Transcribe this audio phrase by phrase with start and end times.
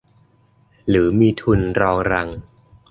[0.89, 2.29] หรือมีทุนรองรัง